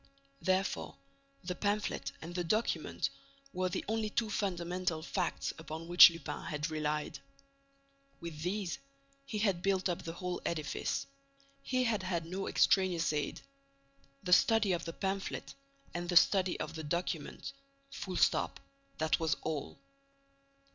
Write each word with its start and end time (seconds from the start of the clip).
Therefore, 0.41 0.95
the 1.43 1.53
pamphlet 1.53 2.11
and 2.23 2.33
the 2.33 2.43
document 2.43 3.11
were 3.53 3.69
the 3.69 3.85
only 3.87 4.09
two 4.09 4.31
fundamental 4.31 5.03
facts 5.03 5.53
upon 5.59 5.87
which 5.87 6.09
Lupin 6.09 6.41
had 6.45 6.71
relied. 6.71 7.19
With 8.19 8.41
these 8.41 8.79
he 9.27 9.37
had 9.37 9.61
built 9.61 9.87
up 9.87 10.01
the 10.01 10.13
whole 10.13 10.41
edifice. 10.43 11.05
He 11.61 11.83
had 11.83 12.01
had 12.01 12.25
no 12.25 12.47
extraneous 12.47 13.13
aid. 13.13 13.41
The 14.23 14.33
study 14.33 14.71
of 14.71 14.85
the 14.85 14.93
pamphlet 14.93 15.53
and 15.93 16.09
the 16.09 16.17
study 16.17 16.59
of 16.59 16.73
the 16.73 16.83
document—full 16.83 18.17
stop—that 18.17 19.19
was 19.19 19.35
all. 19.43 19.77